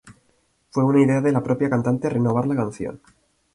Fue 0.71 0.83
una 0.83 0.99
idea 0.99 1.21
de 1.21 1.31
la 1.31 1.43
propia 1.43 1.69
cantante 1.69 2.09
"renovar" 2.09 2.47
la 2.47 2.55
canción. 2.55 2.99